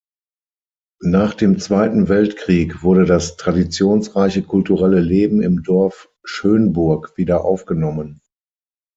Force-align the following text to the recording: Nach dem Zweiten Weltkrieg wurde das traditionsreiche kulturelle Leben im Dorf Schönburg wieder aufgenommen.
Nach 1.03 1.35
dem 1.35 1.59
Zweiten 1.59 2.09
Weltkrieg 2.09 2.81
wurde 2.81 3.05
das 3.05 3.37
traditionsreiche 3.37 4.41
kulturelle 4.41 4.99
Leben 4.99 5.43
im 5.43 5.61
Dorf 5.61 6.09
Schönburg 6.23 7.15
wieder 7.17 7.45
aufgenommen. 7.45 8.19